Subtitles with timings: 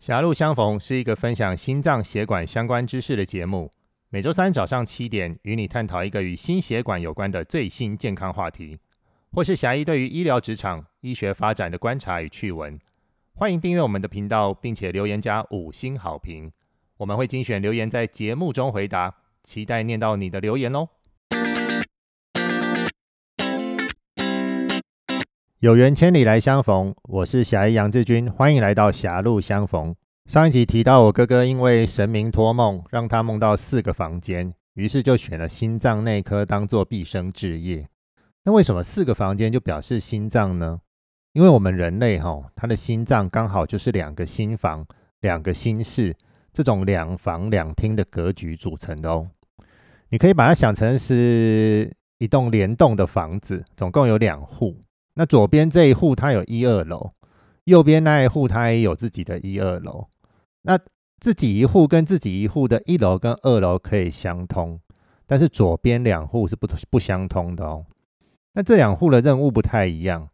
[0.00, 3.70] 狭路相逢是一个分享心脏血管相关知识的节目，
[4.08, 8.78] 每周三早上七点与你探讨一个与心血管有关的最新健康话题，
[9.30, 12.80] 或是狭义对于医疗职场、医学发展的观察与趣闻。
[13.34, 16.50] 欢迎订阅我们的频道，并且留言加五星好评，
[16.96, 19.14] 我们会精选留言在节目中回答，
[19.44, 20.88] 期待念到你的留言哦。
[25.60, 29.94] 有缘千里来相逢，我是侠义杨志军，欢迎来到狭路相逢。
[30.24, 37.86] 上一集提到我哥哥因为神明托梦，让他梦到四个房间，于是就选了心脏内科当做毕生志业。
[38.44, 40.80] 那为什么四个房间就表示心脏呢？
[41.34, 44.86] 因为我们人类哈，他的心脏刚好就是两个心房、
[45.20, 46.16] 两个心室
[46.54, 49.28] 这种两房两厅的格局组成的哦。
[50.08, 54.74] 你可以把它想成是一栋联动的房子，总共有两户。
[55.14, 57.12] 那左边这一户它有一二楼，
[57.64, 60.08] 右边那一户它也有自己的一二楼。
[60.62, 60.78] 那
[61.18, 64.80] 自己一户跟自己一户的一楼跟二楼可以相通，
[65.26, 67.86] 但是左边两户是不不相通的哦。
[68.54, 70.28] 那这两户的任务不太一样。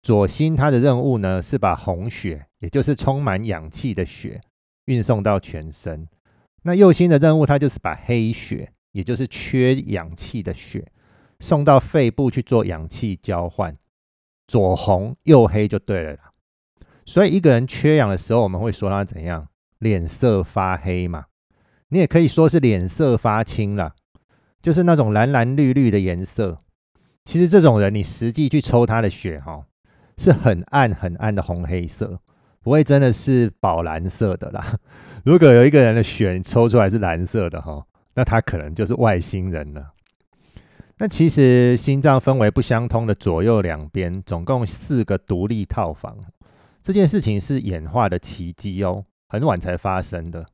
[0.00, 4.40] 左心它的任务呢是把红血，也就是充满氧气的血
[4.84, 6.06] 运送到全身。
[6.62, 10.86] 那右心的任务它就是把黑血，也就是缺氧气的血
[11.40, 13.76] 送到肺部去做氧气交换。
[14.48, 16.18] 左红右黑就对了啦，
[17.04, 19.46] 所以一个人缺氧的时候，我们会说他怎样？
[19.78, 21.26] 脸色发黑嘛。
[21.90, 23.94] 你也可以说是脸色发青了，
[24.60, 26.62] 就是那种蓝蓝绿绿的颜色。
[27.24, 29.64] 其实这种人，你实际去抽他的血，哈，
[30.16, 32.18] 是很暗很暗的红黑色，
[32.62, 34.78] 不会真的是宝蓝色的啦。
[35.24, 39.92] 如果有一个人的血抽出来是蓝色的，哈，那他可能就是外星人了。
[41.00, 46.18] 那其实心脏分为不相通的左右两边，总共四个独立套房。
[46.82, 50.44] 这件事情是演化的奇迹哦，很晚才发生的。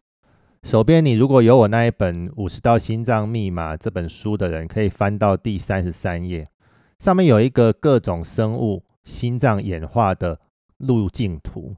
[0.62, 6.48] 手边你如果有我那一本《五十道心脏密码》这本书的人，可以翻到第三十三页，
[6.98, 10.40] 上面有一个各种生物心脏演化的
[10.76, 11.74] 路径图。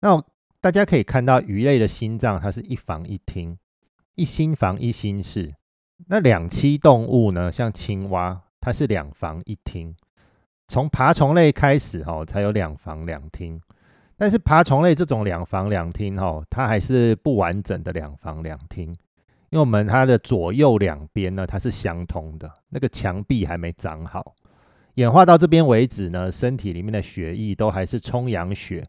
[0.00, 0.22] 那
[0.60, 3.56] 大家可以看到，鱼类的心脏它是一房一厅，
[4.14, 5.54] 一心房一心室。
[6.08, 7.50] 那两栖动物呢？
[7.50, 9.94] 像青蛙，它是两房一厅。
[10.68, 13.60] 从爬虫类开始，哈，才有两房两厅。
[14.16, 18.88] 但是爬虫类这种两房两厅，哈，它还是不完整的两房两厅。
[19.50, 24.34] 因为我们它的左右两边呢，它是相通的，那个墙壁还没长好。
[24.94, 28.84] 演化到这边为止呢，身体里面的血液都还是充氧血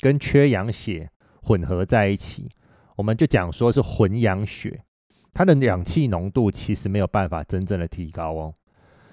[0.00, 1.10] 跟缺氧血
[1.42, 2.48] 混合在一起，
[2.96, 4.82] 我们就讲说是混氧血。
[5.36, 8.54] 它的氧气浓度其实没有办法真正的提高哦，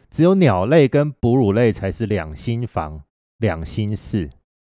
[0.10, 3.04] 只有鸟类跟哺乳类才是两心房、
[3.40, 4.30] 两心室，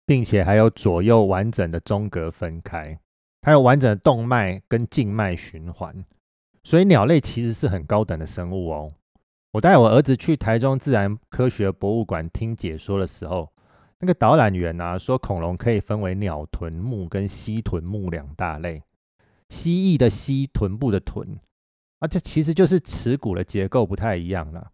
[0.04, 2.98] 并且还有左右完整的中隔分开，
[3.40, 6.04] 还有完整的动脉跟静脉循环，
[6.64, 8.92] 所以鸟类其实是很高等的生物哦。
[9.52, 13.48] 我带我儿子去台中自然科学博物馆听解说的时候，
[14.00, 18.82] 那个导览员啊说，恐龙可以分为鸟臀目跟蜥臀目两大类。
[19.48, 21.38] 蜥蜴的蜥，臀部的臀，
[22.00, 24.70] 啊，这其实就是耻骨的结构不太一样了。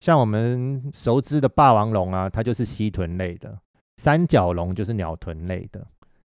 [0.00, 3.50] 像我们熟知的霸王龙啊，它就是蜥臀类的；
[3.96, 5.86] 三角龙就是鸟臀类的。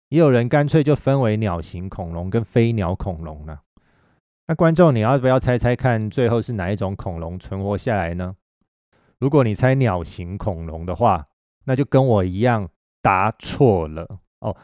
[0.09, 3.61] 也有人干脆就分为鸟形恐龙跟飞鸟恐龙了。
[4.47, 8.35] 那观众，你要不要猜猜看，最后是哪一种恐龙存活下来呢？
[9.19, 11.25] 如果你猜鸟形恐龙的话，
[11.65, 12.69] 那就跟我一样
[13.03, 14.57] 答错了哦。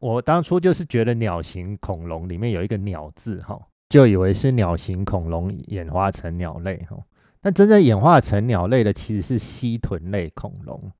[0.00, 6.96] 我当初就是觉得鸟形恐龙里面有一个鸟字哈，就以为是鸟形恐龙演化成鸟类哈。
[7.42, 10.90] 但真正演化成鸟类的其实是蜥臀类恐龙。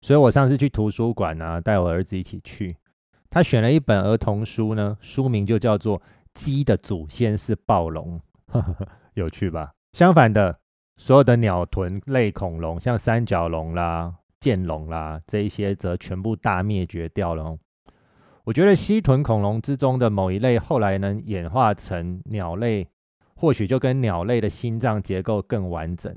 [0.00, 2.76] 所以我上次去图书馆啊，带我儿子一起去，
[3.30, 5.98] 他选了一本儿童书呢，书名就叫做
[6.34, 8.18] 《鸡的祖先是暴龙》，
[9.14, 9.72] 有趣吧？
[9.92, 10.58] 相反的，
[10.96, 17.56] 所有的鸟臀类恐龙，像三角龙啦、剑龙啦这一些，则全部大灭绝掉了。
[18.44, 22.88] 我觉得蜥臀恐龙之中的某一类后来能演化成鸟类，
[23.36, 26.12] 或许就跟鸟类的心脏结构更完整、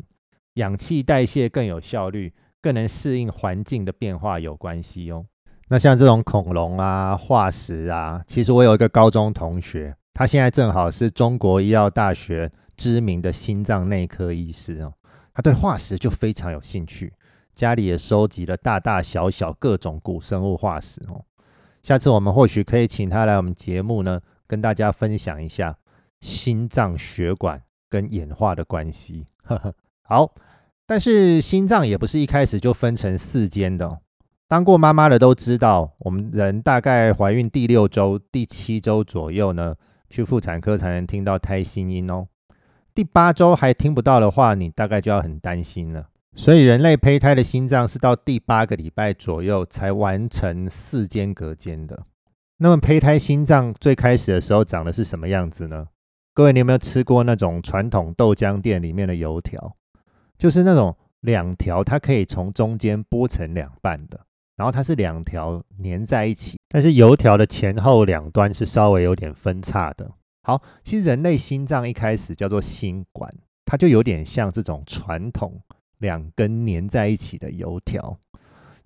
[0.56, 5.24] 氧气代谢更有效率、更能适应环境的变化有关系哦。
[5.68, 14.92] 那像这种恐龙啊、化石啊，其实我有一个高中同学，他现在正好是中国医药大学知名的心脏内科医师哦。
[15.32, 17.14] 他对化石就非常有兴趣，
[17.54, 21.24] 家里也收集了大大小小各种古生物化石哦。
[21.86, 25.78] 下次我们或许可以请他来我们节目呢，跟大家分享一下
[26.20, 27.62] 心脏血管
[27.92, 29.28] 跟演化的关系。
[30.02, 30.34] 好，
[30.88, 34.00] 但是心脏也不是一开始就分成四间的，哦
[34.48, 39.76] 当过妈妈的都知道，我们人大概怀孕第六周、第七周左右呢，
[40.10, 42.26] 去妇产科才能听到胎心音哦。
[42.96, 46.08] 第八周还听不到的话，你大概就要很担心了。
[46.38, 52.04] 所以人类胚胎的心脏是到第八个礼拜左右才完成四间隔间的。
[52.58, 55.88] 那么胚胎心脏最开始的时候长的是什么样子呢？
[56.34, 59.78] 各位，你有没有吃过那种传统豆浆店里面的油条？
[60.38, 64.20] 就是那种两条，它可以从中间剥成两半的，
[64.58, 70.12] 然后它是两条粘在一起，但是油条的前后两端是稍微有点分叉的。
[70.44, 73.32] 好，其实人类心脏一开始叫做心管，
[73.66, 75.62] 它就有点像这种传统。
[76.00, 78.18] 两根粘在一起的油条，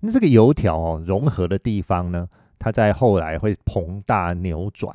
[0.00, 2.28] 那这个油条哦，融合的地方呢，
[2.58, 4.94] 它在后来会膨大扭转，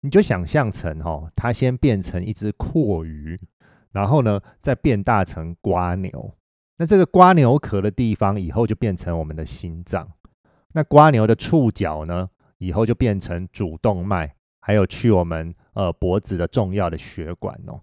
[0.00, 3.38] 你就想象成哦，它先变成一只阔鱼，
[3.92, 6.34] 然后呢再变大成瓜牛，
[6.78, 10.08] 那这个瓜牛壳的地方以后就变成我们的心脏，
[10.72, 17.80] 那瓜牛的触角呢，以后就变成主动脉，还有去我们呃脖子的重要的血管哦。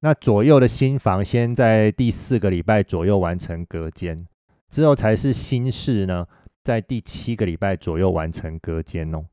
[0.00, 4.26] 那左右的心房先在第四个礼拜左右完成隔间，
[4.70, 6.26] 之后才是心室呢，
[6.62, 9.24] 在第七个礼拜左右完成隔间哦。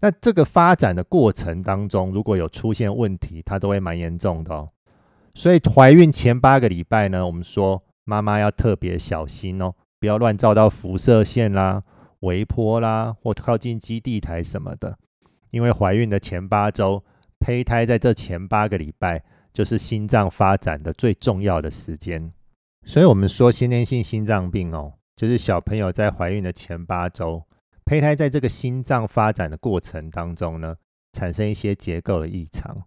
[0.00, 4.66] 那这个发展的过程当中，如果有出现问题，它都会蛮严重的哦。
[5.34, 11.84] 所以怀孕前八个礼拜呢，我们说妈妈要特别小心哦，不要乱照到辐射线啦、
[12.20, 14.98] 微波啦，或靠近基地台什么的，
[15.52, 17.04] 因为怀孕的前八周，
[17.38, 19.22] 胚胎在这前八个礼拜。
[19.52, 22.32] 就是心脏发展的最重要的时间，
[22.86, 27.44] 所以我们说先天性心脏病哦，就是小朋友在怀孕的前八周，
[27.84, 30.76] 胚胎在这个心脏发展的过程当中呢，
[31.12, 32.84] 产生一些结构的异常，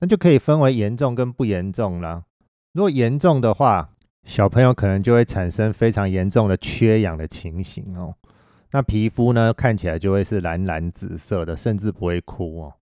[0.00, 2.24] 那就可以分为严重跟不严重啦。
[2.72, 3.90] 如果严重的话，
[4.24, 8.12] 小朋友可能就会产生非常严重的缺氧的情形哦，
[8.72, 12.74] 那皮肤呢看起来就会是蓝蓝紫色的，甚至不会哭哦。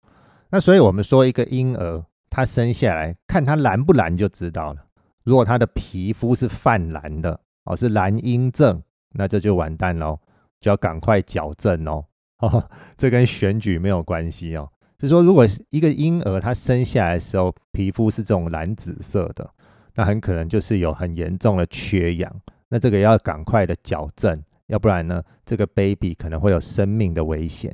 [0.51, 2.05] 那所以我们说一个婴儿。
[2.35, 4.87] 他生下来看他蓝不蓝就知道了。
[5.23, 8.83] 如果他的皮肤是泛蓝的哦，是蓝阴症，
[9.13, 10.19] 那这就完蛋喽，
[10.59, 12.03] 就要赶快矫正哦。
[12.39, 14.69] 哦， 这跟选举没有关系哦。
[14.97, 19.49] 就是说，如果一个婴儿他生下来的时候皮肤是这种蓝紫色的，
[19.93, 27.73] 那很可能就是有很严重的缺氧，那这个要赶快的矫正，要不然呢，这个 baby 可能会有生命的危险。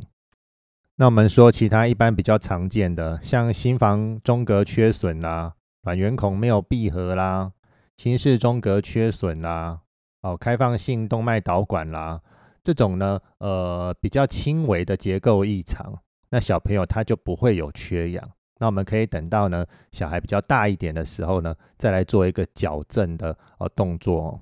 [0.97, 7.53] 那我们说其他一般比较常见的，像心房中隔缺损啦，卵圆孔没有闭合啦，
[7.97, 9.79] 心室中隔缺损啦，
[10.21, 12.21] 哦，开放性动脉导管啦，
[12.61, 15.99] 这种呢，呃，比较轻微的结构异常，
[16.29, 18.23] 那小朋友他就不会有缺氧。
[18.59, 24.21] 那我们可以等到呢小孩比较大一点的时候呢，再来做一个矫正的呃动作。
[24.21, 24.39] 哦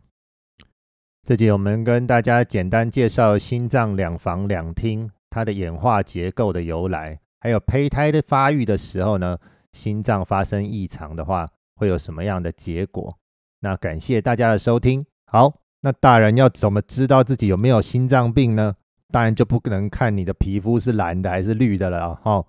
[1.24, 5.12] 这节我们跟大家简单介绍心脏两房两厅。
[5.30, 9.38] 它的演化结构的由来，还有胚胎的发育的时候呢，
[9.74, 13.18] 心脏发生异常的话，会有什么样的结果？
[13.60, 15.06] 那感谢大家的收听。
[15.26, 18.76] 好，那大人要怎么知道自己有没有心脏病呢？
[19.12, 22.46] 当然就不可能看你的皮肤是蓝的还是绿的了哈。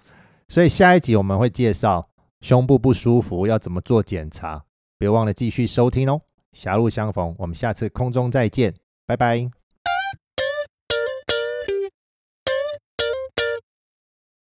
[0.49, 2.09] 所以下一集我们会介绍
[2.41, 4.65] 胸部不舒服要怎么做检查，
[4.99, 6.21] 别忘了继续收听哦。
[6.53, 8.75] 狭路相逢，我们下次空中再见，
[9.07, 9.60] 拜拜。